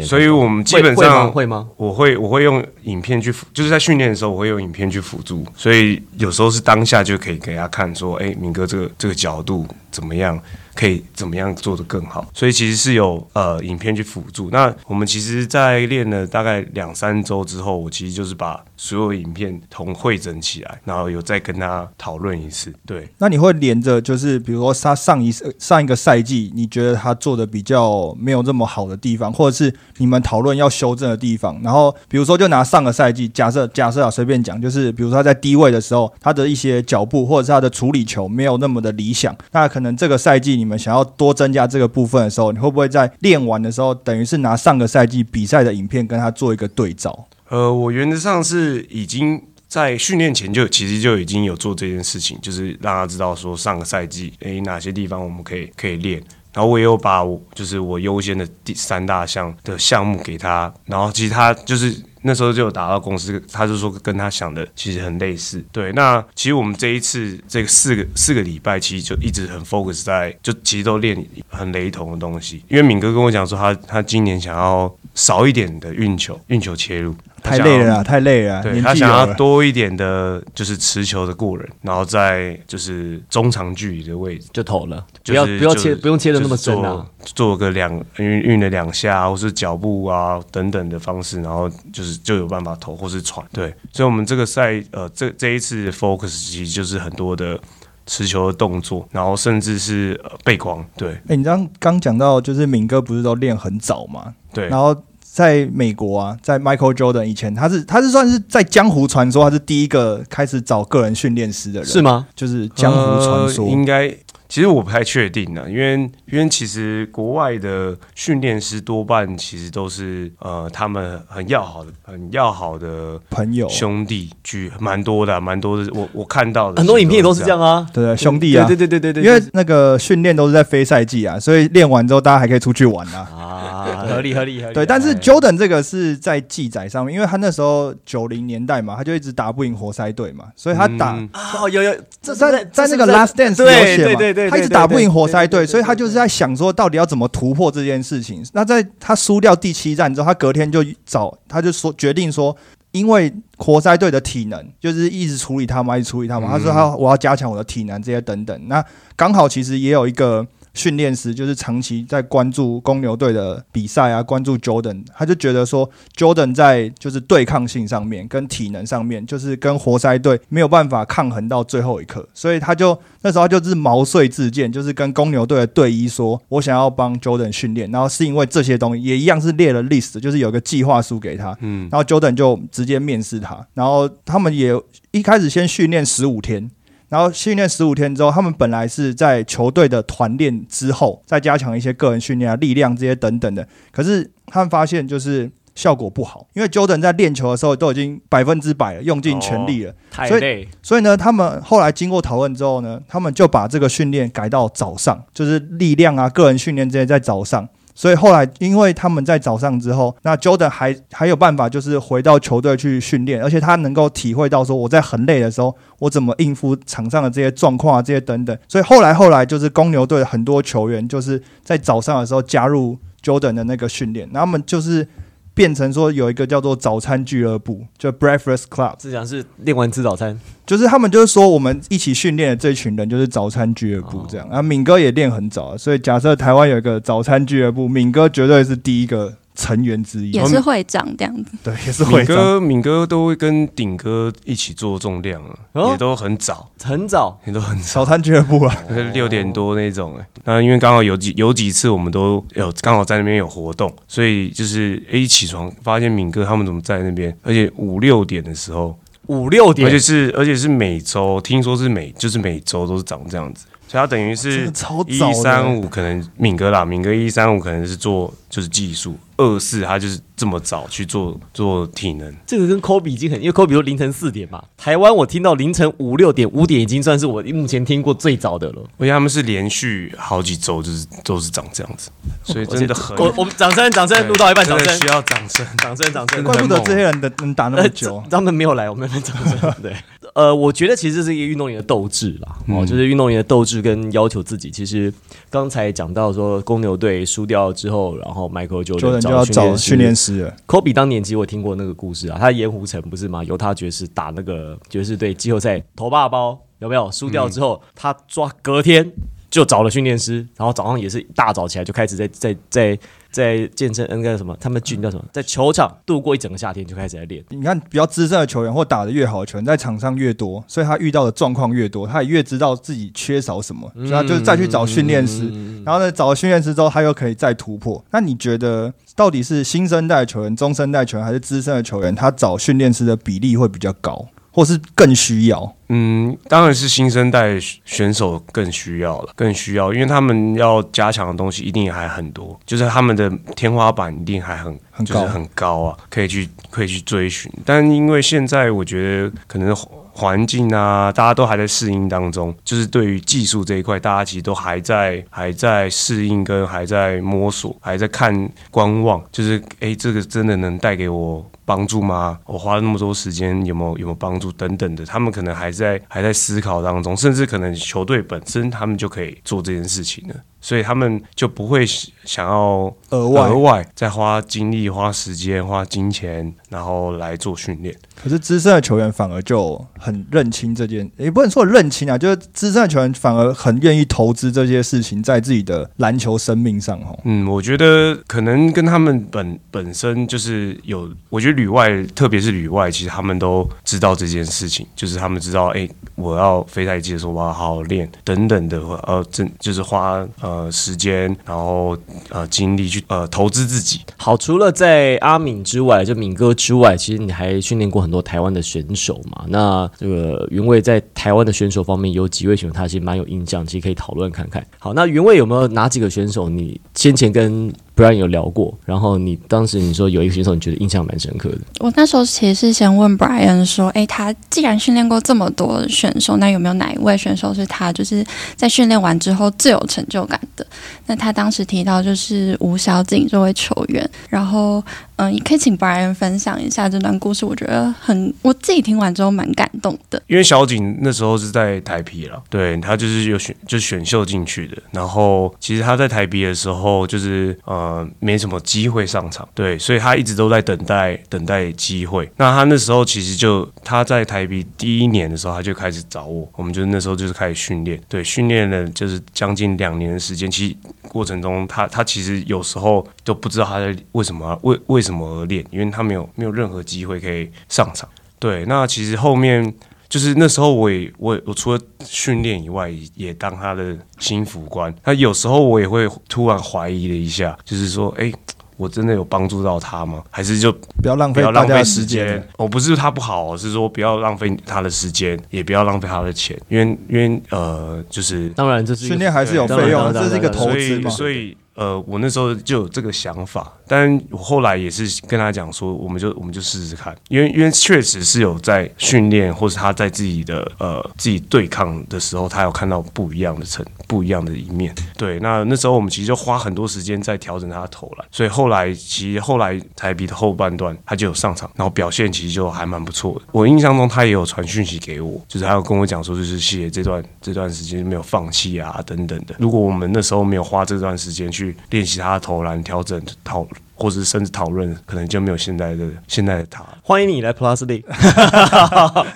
[0.05, 1.67] 所以我们基本会会吗上会吗？
[1.77, 10.39] 我会我会用影片去辅，就是在训练的时候，我会用影片去辅助，所以有时候是当下就可以给他看说，哎、明哥这个这个角度怎么样，
[10.75, 14.49] 可以怎么样做得更好，所以其实是有呃影片去辅助。
[14.49, 23.07] 那我们其实，在练了大概两三周之后，我其实就是把所有影片同汇整起来，然后有再跟他讨论一次，对。
[23.17, 47.27] 那你会连着，就是比如说他上一上一个赛季，你觉得他做的比较没有这么好的地方，或者是你们讨论要修正的地方，然后比如说就拿上个赛季，假设假设啊随便讲，就是比如说他在低位的时候，他的一些脚步或者是他的处理球没有那么的理想，那可能这个赛季你们想要多增加这个部分的时候，你会不会在练完的时候，等于是拿上个赛季比赛的影片跟他做一个对照？
[47.53, 56.19] 呃，我原则上是已经在训练前就其实就已经有做这件事情，就是让他知道说上个赛季诶哪些地方我们可以可以练。
[56.51, 65.63] 然后我也有把我就是我优先的第三大项的项目给他，然后其实他就是那时候就有打到公司，他就说跟他想的其实很类似。
[65.71, 71.17] 对，那其实我们这一次这个四个四个礼拜，其实就一直很 focus 在就其实都练
[71.49, 72.63] 很雷同的东西。
[72.69, 79.33] 因为敏哥跟我讲说他他今年想要少一点的运球运球切入，太累了啦，太累了啦，对年他想要。
[79.33, 87.53] 多一点的，就是持球的过人，然后在就是中长距离的位置，就投了，就不要不要切不用切的那么深就是啊做。
[87.53, 93.45] 个两运运了两下，或是脚步啊等等的方式，然后就是就有办法投或是传。
[93.51, 97.59] 对，所以我们这个赛呃这这一次的 focus 其实就是很多的
[98.07, 100.83] 持球的动作，然后甚至是、呃、背光。
[100.97, 104.33] 对哎、你刚刚讲到，就是敏哥不是都练很早嘛？
[104.51, 112.01] 对然后在美国啊，在 Michael Jordan 以前，他是他是算是在江湖传说，他是第一个开始找个人训练师的人，是？
[112.01, 112.27] 吗？
[112.35, 113.65] 就是江湖传说。
[113.65, 114.15] 呃应该。
[114.53, 115.93] 其实我不太确定呢，因为
[116.31, 125.91] 因为其实国外的训练师多半其实都是呃他们很要好的很要好的朋友，兄弟聚蛮多的啊，蛮多的。
[125.95, 127.77] 我我看到的很多影片也都是这样啊。
[127.77, 133.27] 啊，对兄弟啊，对对对对对对，因为那个训练都是在非赛季啊，所以练完之后大家还可以出去玩啊。
[133.35, 134.73] 啊，合理合理合理。
[134.73, 148.43] 对，但是哎 Jordan 这个是在记载上面，因为他那时候九零年代嘛，他就一直打不赢活塞队嘛，所以他打、嗯啊，有有，这在在那个 Last Dance 有对写嘛，对对对，他一直打不赢活塞队，所以他就是在想说，到底要怎么突破这件事情。
[148.53, 152.55] 那在他输掉第七战之后，他隔天就找，他就说决定说，
[152.91, 156.49] 因为活塞队的体能就是一直处理他们，一直处理他们。
[156.49, 158.67] 嗯他说他我要加强我的体能这些等等。
[158.67, 158.83] 那
[159.15, 160.45] 刚好其实也有一个。
[160.73, 184.73] 训练师就是长期在关注公牛队的比赛啊，关注 Jordan，他就觉得说 Jordan 在就是对抗性上面跟体能上面，就是跟活塞队没有办法抗衡到最后一刻，所以他就那时候就是毛遂自荐，就是跟公牛队的队医说，我想要帮 Jordan 训练，然后是因为这些东西也一样是列了 list，就是有个计划书给他，嗯，然后 Jordan 就直接面试他，然后他们也
[185.11, 186.71] 一开始先训练十五天，
[187.09, 195.51] 然后训练十五天之后，他们本来是在球队的团练之后，再加强一些个人训练啊、力量这些等等的，可是他们发现就是。
[195.75, 207.67] 效果不好，因为 Jordan 在练球的时候都已经百分之百了，用尽全力了，所以太累，所以呢，他们后来经过讨论之后呢，他们就把这个训练改到早上，就是力量啊、个人训练这些在早上。
[207.95, 218.57] 所以后来，因为他们在早上之后，那 Jordan 还还有办法，就是回到球队去训练，而且他能够体会到说我在很累的时候，我怎么应付场上的这些状况啊，这些等等。
[218.67, 225.07] 所以后来后来就是公牛队很多球员就是在早上的时候加入 Jordan 的那个训练，那他们就是
[225.53, 229.01] 变成说有一个叫做早餐俱乐部，就 Breakfast Club。
[229.01, 234.47] 是讲是练完吃早餐，就是他们就是说，我们一起训练的这群人就是早餐俱乐部这样。
[234.47, 240.31] 然后敏哥也练很早，所以假设台湾有一个早餐俱乐部，敏哥绝对是第一个成员之一。
[240.31, 241.51] 也是会长这样子。
[241.63, 242.25] 对，也是会长。
[242.25, 248.03] 敏哥敏哥都会跟顶哥一起做重量啊，哦也都很早，很早，也都很早。
[248.03, 248.77] 早餐俱乐部啊，
[249.13, 264.69] 六点多那种哎、那因为刚好有几有几次我们都有刚好在那边有活动，所以就是一起床发现敏哥他们怎么在那边，而且五六点的时候，五六点而且，是而且是每周，听说是每就是每周都是长这样子，所以他等于是
[265.07, 265.33] 一。
[265.33, 272.33] 三五可能敏哥啦，敏哥一三五可能是做就是技术，二二四，他就是这么早去做做体能。
[272.45, 278.81] 这个跟科比已经很，因为科比说凌晨四点嘛，台湾我听到凌晨五六点、五点已经算是我目前听过最早的了。
[278.97, 282.09] 而且他们是连续好几周就是都是长这样子，
[282.43, 283.17] 所以真的很。
[283.17, 289.95] 我我们掌声掌声录到一半，掌声需要掌声掌声掌声，怪不得这些人能能打那么久， 他们没有来，我们掌声 对。
[290.33, 294.71] 呃，我觉得其实这是一个运动员的斗志啦，哦，就是运动员的斗志跟要求自己。
[294.71, 295.13] 其实
[295.49, 300.55] 刚才讲到说公牛队输掉之后，然后迈克尔就就要找训练师了。
[300.65, 303.43] 科比当年其实我听过那个故事啊，他盐湖城不是吗？
[303.43, 307.11] 犹他爵士打那个爵士队季后赛头霸包有没有？
[307.11, 309.11] 输掉之后，他抓隔天
[309.51, 312.99] 就找了训练师，然后早上也是大早起来就开始在在在。
[313.33, 315.25] 在健身，那个什么，他们军叫什么？
[315.33, 317.43] 在球场度过一整个夏天就开始在练。
[317.49, 325.51] 你看，比较资深的球员或打的越好的球员，在场上越多，所以他遇到的状况越多，他也越知道自己缺少什么，所以他就是再去找训练师，
[325.83, 328.05] 然后呢，找了训练师之后，他又可以再突破。
[328.11, 334.27] 那你觉得，到底是新生代球员、中生代球员还是资深的球员，他找训练师的比例会比较高？
[334.53, 347.51] 或是更需要，嗯，当然是新生代选手更需要了，更需要，因为他们要加强的东西一定还很多，就是他们的天花板一定还很很高很高啊，可以去可以去追寻。
[347.65, 349.75] 但因为现在我觉得可能
[350.15, 361.43] 环境啊，大家都还在适应当中，就是对于技术这一块，大家其实都还在还在适应跟还在摸索，还在看观望，就是哎，这个真的能带给我。
[361.65, 362.39] 帮助吗？
[362.45, 365.05] 我花了那么多时间，有没有有没有帮助等等的？
[365.05, 370.35] 他们可能还在还在思考当中，甚至可能球队本身他们就可以做这件事情呢。
[370.63, 377.93] 所以他们就不会想要额外额外再花精力、花时间、花金钱，然后来做训练。
[378.23, 386.97] 可是资深的球员反而就很认清这件，也不能说认清啊，就是资深的球员反而很愿意投资这些事情在自己的篮球生命上。
[387.01, 400.52] 哦，嗯，我觉得可能跟他们本本身就是有，我觉得旅外，特别是旅外，其实他们都知道这件事情，就是他们知道，哎，我要飞太极的时候，我要好好练等等的，呃，真就是花呃。
[400.53, 401.97] 呃，时间，然后
[402.29, 404.01] 呃，精力去呃投资自己。
[404.17, 409.45] 好，除了在阿敏之外，就敏哥之外，其实你还训练过很多台湾的选手嘛？
[409.47, 414.63] 那这个云卫在台湾的选手方面有几位选手，他其实蛮有印象，其实可以讨论看看。
[414.77, 416.47] 好，那云卫有没有哪几个选手？
[416.47, 421.59] 你先前跟 Brian 有聊过，然后你当时你说有一个选手你觉得印象蛮深刻的。
[421.79, 428.25] 我那时候其实是先问 Brian 说，哎，他既然训练过这么多选手，那有没有哪一位选手是他就是
[428.55, 430.65] 在训练完之后最有成就感的？
[431.05, 434.83] 那他当时提到就是吴小景这位球员，然后。
[435.17, 440.19] 嗯，也可以请 Brian 分享一下这段故事，我觉得很，我自己听完之后蛮感动的。
[440.25, 444.75] 因为小景那时候是在台皮了，对他就是有选，就选秀进去的。
[444.89, 452.27] 然后其实他在台皮的时候，就是呃没什么机会上场，对，所以他一直都在等待等待机会。
[452.37, 460.49] 那他那时候其实就他在台皮第一年的时候，他就开始找我，我们就那时候就是开始训练，对，训练了就是将近两年的时间。
[460.49, 460.75] 其实
[461.07, 465.02] 过程中，他他其实有时候都不知道他在为什么为为。
[465.03, 465.63] 什么而练？
[465.69, 468.09] 因为他没有没有任何机会可以上场。
[468.39, 469.73] 对，那其实后面
[470.09, 474.93] 就是那时候，我也我我除了训练以外，也当他的心腹官。
[475.03, 478.29] 他有时候我也会突然怀疑了一下，就是说，哎，
[478.75, 480.21] 我真的有帮助到他吗？
[480.29, 482.45] 还是就不要浪费不要浪费时间？
[482.57, 486.59] 哦，不是他不好，是说不要浪费他的时间，也不要浪费他的钱。
[486.67, 491.55] 因为因为呃，就是当然这是训练还是有费用，这是一个投资嘛，所以。
[491.75, 504.93] 呃，我那时候就有这个想法，但我后来也是跟他讲说，我们就我们就试试看，因为因为确实是有在训练，或是他在自己的呃自己对抗的时候，他有看到不一样的成不一样的一面。
[505.17, 513.41] 对，那那时候我们其实就花很多时间在调整他的投篮，所以后来其实后来台比的后半段他就有上场，然后表现其实就还蛮不错的。
[513.51, 519.55] 我印象中他也有传讯息给我，就是还有跟我讲说，就是谢谢这段这段时间没有放弃啊等等的。
[519.59, 526.83] 如果我们那时候没有花这段时间去练习他的投篮，调整讨，或者是甚至讨论，可能就没有现在的现在的他。
[527.01, 527.83] 欢迎你来 Plus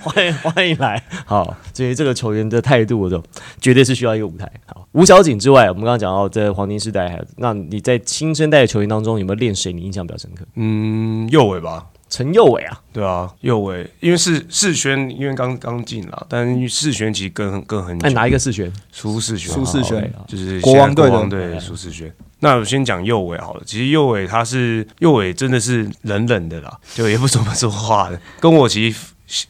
[0.02, 1.02] 欢迎欢迎来。
[1.26, 3.24] 好，至于这个球员的态度，我就
[3.62, 4.50] 绝对是需要一个舞台。
[4.66, 9.72] 好，吴小景之外，我们刚刚讲到在黄金时代，还有那你在新生代的球员当中有没有练谁？
[9.72, 10.46] 你印象比较深刻？
[10.56, 11.86] 嗯，右伟吧。
[12.10, 18.00] 陈佑伟啊，对啊，佑伟，因为是世轩，因为刚刚进了，但世轩其实更更很。
[18.06, 18.72] 哎，哪一个世轩？
[18.94, 21.10] 苏世轩，苏世轩就是国王队
[21.50, 22.10] 的苏世轩。
[22.40, 29.00] 那我先讲右伟好了，其实右伟他是右伟，真的是冷冷的啦，就也不怎么说话的，跟我其实。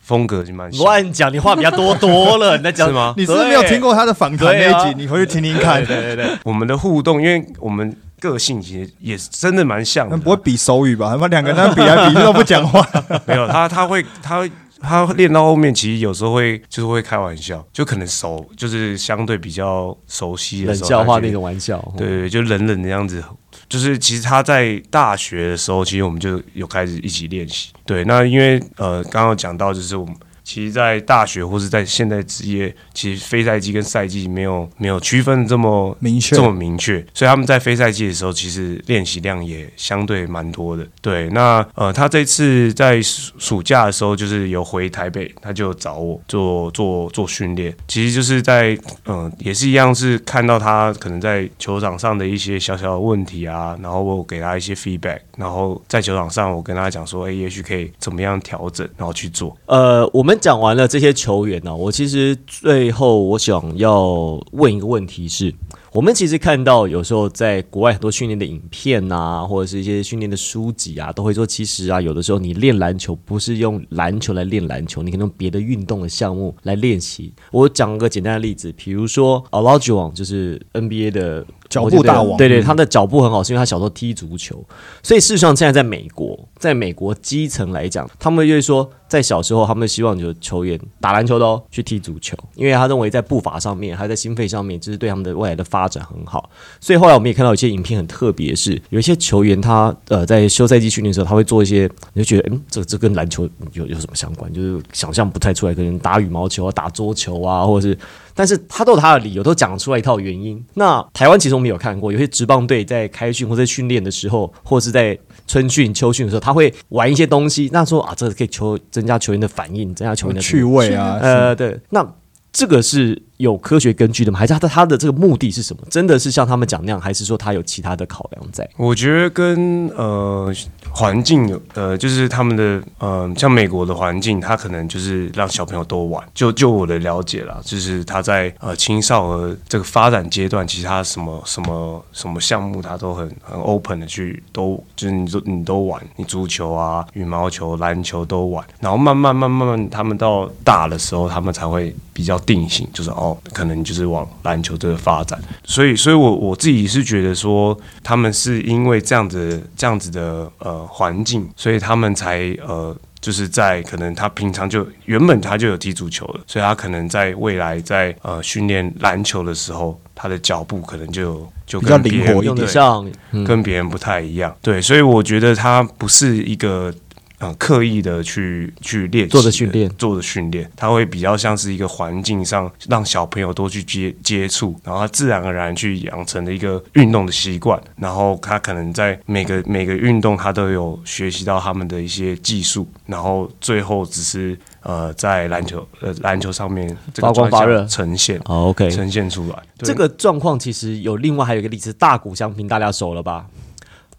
[0.02, 2.58] 风格就蛮乱讲，你话比较多多了。
[2.58, 3.14] 你在讲什么？
[3.16, 4.96] 你是不是没有听过他的访谈那一集？
[4.98, 5.86] 你回去听听看。
[5.86, 11.10] 对对对，我们的互动，因为我们个性其实也是真的蛮像的不会比手语吧？
[11.12, 12.84] 他们两个人比来比去都不讲话。
[13.28, 23.24] 没有他，他会，他会，他练到后面，其实有时候会就是会开玩笑，就可能熟，就是相对比较熟悉的冷笑话那种玩笑，对对，就冷冷的样子。
[23.68, 27.72] 就是其实他在大学的时候，其实我们就有开始一起练习。
[27.86, 30.16] 对，那因为呃，刚刚有讲到，就是我们
[30.48, 40.88] 其实，在大学或是在现在职业，其实非赛季跟赛季没有没有区分这么明确这么明确，所以他们在非赛季的时候，其实练习量也相对蛮多的。
[41.02, 48.70] 对，那呃，他这次在暑暑假的时候，就是有回台北，他就找我做做做训练，其实就是在
[49.04, 59.54] 嗯、呃也是一样是看到他可能在球场上的一些小小的问题啊，然后我给他一些 feedback，然后在球场上我跟他讲说，哎、也许可以怎么样调整，然后去做。
[59.66, 65.54] 呃，我们讲完了这些球员呢、我其实最后我想要问一个问题是：
[65.92, 77.34] 我们其实看到有时候在国外很多训练的影片啊，或者是一些训练的书籍啊，都会说，其实啊，有的时候你练篮球不是用篮球来练篮球，你可能用别的运动的项目来练习。
[77.52, 84.64] 我讲个简单的例子，比如说 a l a j u a n 就是 NBA 的脚步大王对对，他的脚步很好，是因为他小时候踢足球，
[85.04, 96.50] 所以事实上现在在美国，在美国基层来讲，他们就会说，在小时候他们希望有球员打篮球的哦，去踢足球，因为他认为在步伐上面，还有在心肺上面，就是对他们的未来的发展很好。
[96.80, 104.52] 所以后来我们也看到有些影片很特别，是有一些球员他呃在休赛季训练的时候，他会做一些，你就觉得嗯，这这跟篮球有有什么相关？
[104.54, 107.98] 就是想象不太出来，可能打羽毛球啊、打桌球啊，或者是。
[108.38, 110.64] 但是他都有他的理由，都讲出来一套原因。
[110.76, 117.68] 那台湾其实我们有看过，有些职棒队在开训或者训练的时候，或是在春训、秋训的时候，他会玩一些东西。
[117.74, 122.08] 那说啊，这个可以球增加球员的反应，增加球员的趣味啊，呃，对，那
[122.54, 124.40] 这个是有科学根据的吗？
[124.40, 125.84] 还是他他的这个目的是什么？
[125.90, 128.68] 真的是像他们讲那样，还是说他有其他的考量在？
[128.78, 130.54] 我觉得跟呃
[130.92, 136.24] 环境有呃，就是他们的呃，像美国的环境，他可能就是让小朋友多玩。
[136.34, 148.66] 就就我的了解啦，就是他在呃青少儿这个发展阶段，其实他什么什么什么项目，他都很很 open 的去都就是你都你都玩，你足球啊、羽毛球、篮球都玩。
[148.80, 155.40] 然后慢慢慢慢慢，他们到大的时候，他们才会比较定型，就是哦，可能就是往篮球这个发展。
[155.64, 162.96] 所以，所以我我自己是觉得说，他们是因为这样子这样子的呃环境，所以他们才呃。
[163.20, 174.56] 就是在可能他平常就原本他就有踢足球了，所以他可能在未来在呃训练篮球的时候，他的脚步可能就就比较跟别人灵活一用得对上，嗯，跟别人不太一样。
[174.62, 176.94] 对，所以我觉得他不是一个。
[177.40, 198.90] 呃，刻意的去去练习做的训练做的训练，它会比较像是一个环境上让小朋友多去接接触，然后他自然而然去养成的一个运动的习惯，然后他可能在每个每个运动他都有学习到他们的一些技术，然后最后只是呃在篮球呃篮球上面这个发光发热呈现好，OK。
[198.90, 199.64] 呈现出来。
[199.78, 203.46] 这个状况其实有另外还有一个例子，大谷翔平大家熟了吧？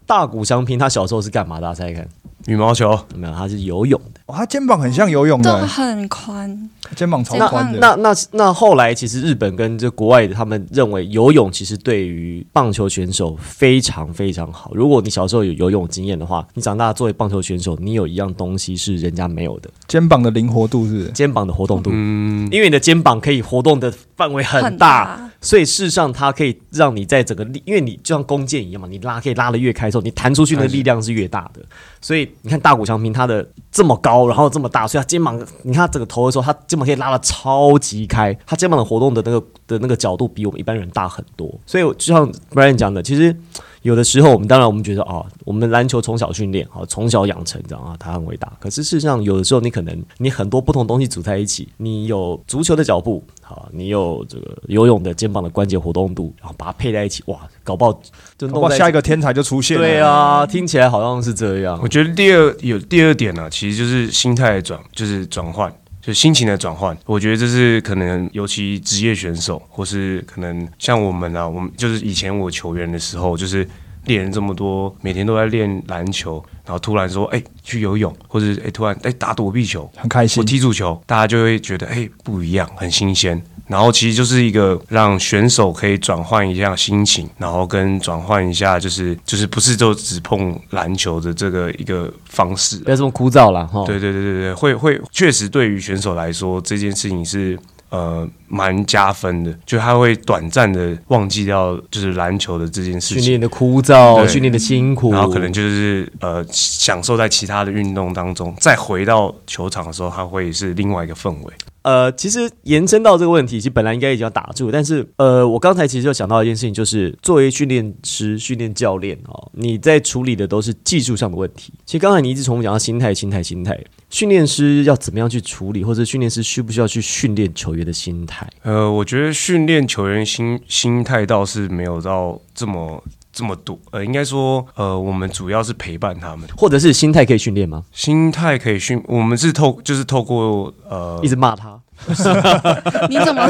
[0.05, 1.61] 大谷翔平他小时候是干嘛的？
[1.61, 2.09] 大家猜猜看，
[2.49, 3.33] 羽毛球有没有？
[3.33, 4.21] 他是游泳的。
[4.25, 7.77] 哇，他肩膀很像游泳都的，很宽，肩膀超宽的。
[7.79, 14.71] 那那那后来，其实日本跟这国外的他们认为游泳其实对于棒球选手非常非常好。
[14.73, 21.91] 如果你小时候有游泳经验的话，你长大作为棒球选手，你有一样东西是人家没有的，肩膀的灵活度是是肩膀的活动度。
[21.93, 31.61] 嗯，因为你的肩膀可以活动的范围很很，大所以事实上它可以让你在整个力，因为你就像弓箭一样嘛，你拉可以拉的越开之后，你弹出去的力量是越大的。
[32.01, 41.53] 所以你看大谷翔平他的这么高，然后这么大，所以他肩膀，你看他整个头的时候，他肩膀可以拉的超级开，他肩膀的活动的那个的那个角度比我们一般人大很多。
[41.65, 43.35] 所以就像 Brian 讲的，其实。
[43.81, 48.51] 有的时候，我们当然我们觉得啊，我们篮球从小训练，啊从小养成这样啊，他很伟大。
[48.59, 58.01] 可是事实上，有的时候你可能你很多不同东西组在一起，你有足球的脚步，好，你有这个游泳的肩膀的关节活动度，然后把它配在一起，哇，搞不好
[58.37, 59.83] 就弄哇，在下一个天才就出现了。
[59.83, 61.87] 对啊，听起来好像是这样我。
[61.87, 65.73] 觉得第二有第二点呢、其实就是心态转，就是转换，
[66.09, 66.97] 就心情的转换。
[67.05, 73.67] 我觉得这是可能，尤其职业选手，或是可能像我们啊，我们就是以前我球员的时候，就是
[74.05, 80.43] 练了这么多，每天都在练篮球，然后突然说，哎、去游泳，或者哎、突然哎、打躲避球，很开心我。
[80.43, 83.39] 踢足球，大家就会觉得哎、不一样，很新鲜。
[83.69, 92.89] 然后其实就是一个让选手可以转换一下心情，然后跟转换一下，就是就是不是就只碰篮球的这个一个方式不。
[92.89, 93.85] 要这么枯燥了哈。
[93.85, 97.57] 对对对对对，会会确实对于选手来说，这件事情是
[97.89, 103.39] 呃蛮加分的，就他会短暂的忘记掉就是篮球的这件事情训练。
[103.39, 111.53] 的枯燥，对训练的辛苦，然后可能就是呃享受在其他的运动当中，再回到球场的时候，他会是另外一个氛围。
[111.89, 121.73] 呃，其实延伸到这个问题，其实本来应该已经要打住，但是呃，我刚才其实就想到一件事情，就是作为训练师、训练教练哦，你在处理的都是技术上的问题。
[121.87, 123.75] 其实刚才你一直重复讲到心态、心态、心态，
[124.11, 128.47] 训练师要怎么样去处理，或者训练师需不需要去训练球员的心态？
[128.61, 133.03] 呃，我觉得训练球员心心态倒是没有到这么
[133.39, 133.79] 这么多。
[133.91, 137.85] 呃，应该说，呃，我们主要是陪伴他们，或者是心态可以训练吗？
[137.93, 139.01] 心态可以训。
[139.07, 141.79] 我们是透就是透过呃一直骂他，
[143.09, 143.47] 你怎么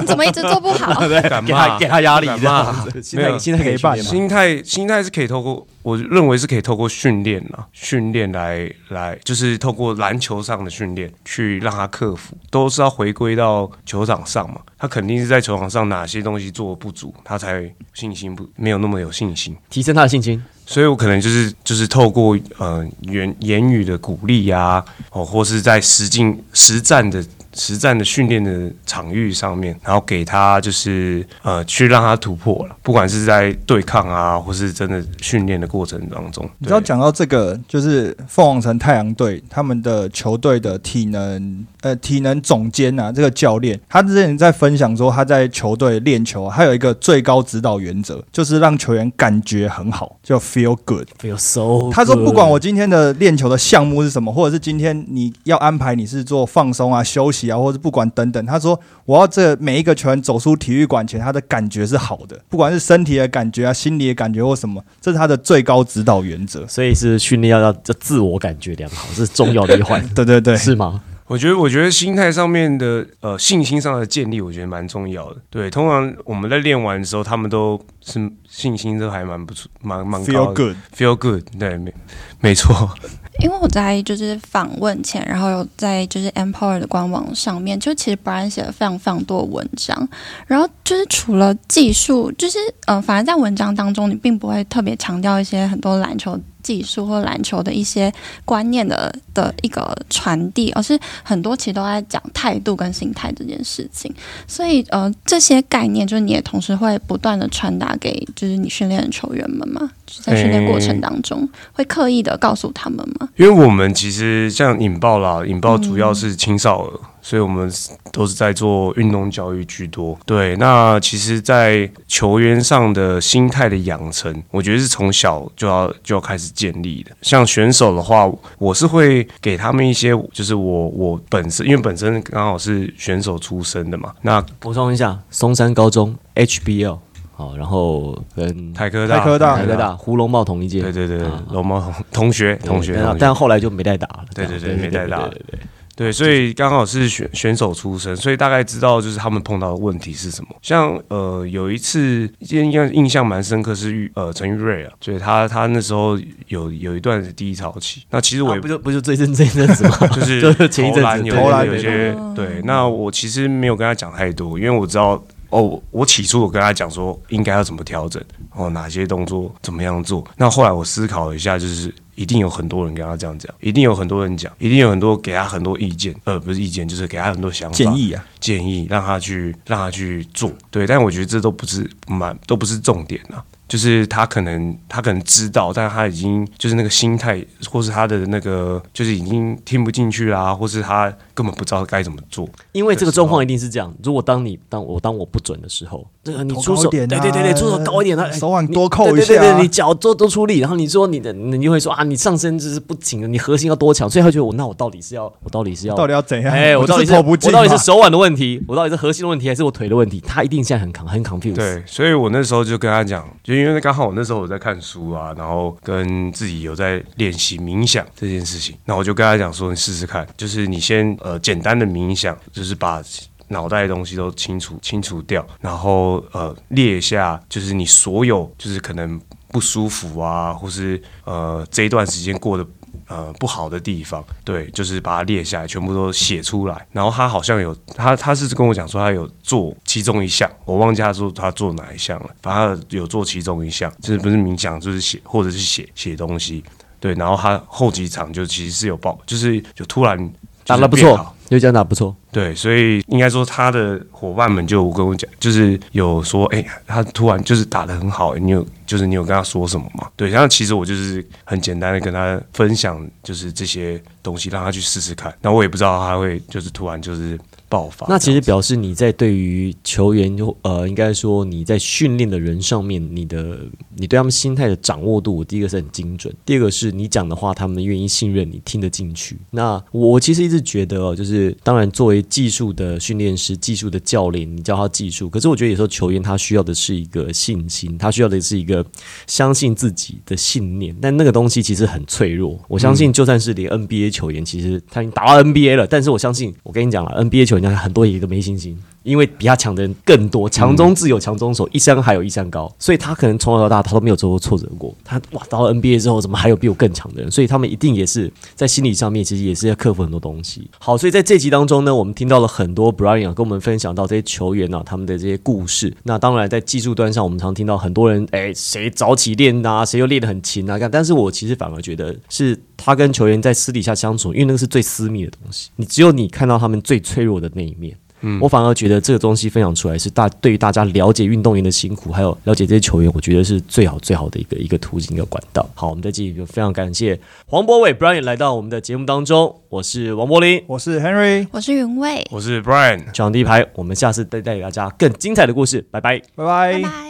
[0.00, 0.94] 你怎么一直做不好？
[1.08, 4.10] 对给他骂给他压力敢这样骂子，心没有态心态可以陪伴训练吗？
[4.10, 14.60] 心态心态是可以透过，我认为是可以透过训练啊，训练来来，就是透过篮球上的训练去让他克服，都是要回归到球场上嘛。
[14.78, 19.56] 他肯定是在球场上哪些东西做的不足，他才信心不没有那么有信心。
[19.70, 20.42] 提升他的信心。
[20.68, 27.24] 所以我可能就是就是透过呃言言语的鼓励啊，哦，或是在实境实战的
[27.56, 51.08] 实战的训练的场域上面，然后给他就是呃去让他突破了，不管是在对抗啊，或是真的训练的过程当中，你知道讲到这个，就是凤凰城太阳队他们的球队的体能呃体能总监啊，这个教练他之前在分享说他在球队练球啊，他有一个最高指导原则，就是让球员感觉很好，叫 feel good。
[51.20, 66.66] feel so，他说不管我今天的练球的项目是什么，或者是今天你要安排你是做放松啊、休息啊，或者不管等等，他说我要这每一个球员走出体育馆前，他的感觉是好的，不管是身体的感觉啊、心理的感觉或什么，这是他的最高指导原则。
[66.66, 71.02] 所以是训练要要这自我感觉良好，这是重要的一环， 对对对，是吗？
[71.26, 75.40] 我觉得，我觉得心态上面的呃信心上的建立，我觉得蛮重要的。
[75.50, 80.76] 对，通常我们在练完的时候，他们都是信心都还蛮不错，蛮蛮 feel good。
[80.96, 81.92] ，feel good，对，没
[82.40, 82.88] 没错。
[83.42, 90.08] 因为我在就是访问前，然后有在就是 Empower 的官网上面，就其实 Brian 写了非常非常多的文章，
[90.46, 98.12] 然后就是除了技术，就是呃，反而在文章当中，你并不会特别强调一些很多篮球技术或篮球的一些
[98.44, 104.12] 观念的的一个传递，而是很多其实都在讲态度跟心态这件事情。
[104.48, 113.28] 所以呃，这些概念就是你也同时会不断的传达给就是你训练的球员们嘛，就是在训练过程当中、会刻意的告诉他们吗？
[113.36, 117.68] 因为我们其实像引爆啦，引爆主要是青少儿，所以我们
[118.12, 120.16] 都是在做运动教育居多。
[120.24, 127.10] 对，那其实，在球员上的心态的养成，我觉得是从小就要就要开始建立的。
[127.22, 136.96] 像选手的话，我是会给他们一些，就是我我本身因为本身刚好是选手出身的嘛，那补充一下，松山高中 HBL
[137.34, 145.58] 好，然后跟台科大、台科大台科大胡龙茂同一届，对对对啊，龙猫同同学同学，但后来就没再打了，对对对没再打对对对
[145.96, 150.48] 对对，所以刚好是选选手出身，所以大概知道就是他们碰到的问题是什么。
[150.60, 156.18] 像呃有一次，印象印象蛮深刻是玉呃陈玉瑞啊，所以他他那时候
[156.48, 158.02] 有有一段是低潮期。
[158.10, 159.96] 那其实我也啊不就不就最近这一阵子吗？
[160.12, 168.22] 就是就是前一阵子投篮有些对，那我其实没有跟他讲太多，因为我知道哦，我起初我跟他讲说应该要怎么调整，
[168.54, 170.22] 哦哪些动作怎么样做。
[170.36, 192.48] 那后来我思考了一下，就是一定有很多人跟他这样讲，一定有很多人讲，一定有很多给他很多意见，呃不是意见，就是给他很多想法建议啊，建议让他去让他去做，对，但我觉得这都不是蛮都不是重点啊，就是他可能他可能知道，但他已经就是那个心态，或是他的那个就是已经听不进去啦，或是他根本不知道该怎么做。
[192.72, 193.92] 因为这个状况一定是这样。
[194.02, 206.52] 如果当你当我当我不准的时候，这个你出手，点啊对对对对，出手高一点，他手腕多扣一对对对下啊对，你脚多多出力，然后你说你的，你就会说啊，你上身就是不紧的，你核心要多强，所以他觉得我那我到底是要我到底是要到底要怎样？
[206.52, 210.20] 哎，我到底就是投不进我到底是手腕的问题，我到底是核心的问题，还是我腿的问题？
[210.20, 211.54] 他一定现在很 con 很 confused。
[211.54, 223.02] 对，所以我那时候就跟他讲，就因为刚好我那时候我在看书啊，然后跟自己有在练习冥想这件事情，那我就跟他讲说，你试试看，就是你先呃简单的冥想，就是把。
[223.48, 229.20] 脑袋的东西都清除清除掉，然后呃列一下，就是你所有就是可能
[229.52, 232.66] 不舒服啊，或是呃这一段时间过得
[233.08, 236.86] 呃不好的地方，对，就是把它列下来，全部都写出来。
[236.92, 246.64] 然后他好像有他他是跟我讲说他有做其中一项，我忘记他说他做哪一项了，反正他有做其中一项，就是不是冥想就是写或者是写写东西。
[246.98, 250.32] 对，然后他后几场就其实是有爆，就是就突然
[250.64, 252.14] 打得不错，就这样打不错。
[252.32, 260.08] 对，所以应该说他的伙伴们就跟我讲，就是有说，哎、他突然就是打的很好、你有就是你有跟他说什么吗？
[260.16, 265.34] 对，然后其实我就是很简单的跟他分享，就是这些东西，让他去试试看。
[265.40, 267.38] 那我也不知道他会就是突然就是
[267.70, 268.06] 爆发。
[268.06, 273.58] 那其实表示你在对于球员，呃，应该说你在训练的人上面，你的
[273.94, 279.38] 你对他们心态的掌握度，第一个是很精准，第二个是你讲的话，他们愿意信任你，听得进去。
[279.52, 288.84] 那我其实一直觉得哦，就是当然作为技术的训练师、技术的教练，你教他技术，可是我觉得有时候球员他需要的是一个信心，他需要的是一个
[289.26, 292.58] 相信自己的信念，但那个东西其实很脆弱。
[292.68, 298.76] 我相信，就算是连 NBA 球员，其实他已经打到 NBA 了，但是我相信，我跟你讲了，NBA 球员很多也都没信心。
[299.06, 304.92] 因为比他强的人更多，强中自有强中手，一山还有一山高，所以他可能从小到大他都没有受过挫折过。
[305.04, 307.30] 他哇，到了 NBA 之后，怎么还有比我更强的人？
[307.30, 310.68] 所以他们一定也是在心理上面，其实也是要克服很多东西。
[310.78, 315.96] 好，所以在这集当中呢，我们听到了很多 Brian 啊跟我们分享到这些球员啊他们的这些故事。
[316.02, 320.90] 那当然，在技术端上，我们常听到很多人，哎，谁早起练啊，谁又练得很勤啊，干。
[320.90, 327.96] 但是我其实反而觉得是他跟球员在私底下相处，因为那个是最私密的东西，你只有你看到他们最脆弱的那一面。
[328.40, 335.68] 我反而觉得这个东西分享出来是大对于大家了解运动员的辛苦，还有了解这些球员，我觉得是最好最好的一个一个途径一个管道。
[335.74, 343.12] 好，我们在这里就非常感谢黄博伟 Brian 来到我们的节目当中，我是王柏林，我是 Henry，我是云卫，我是 Brian。
[343.12, 346.18] 抢第一排，我们下次再带给大家更精彩的故事，拜拜。
[346.34, 346.82] 拜拜拜。
[346.82, 347.05] 拜。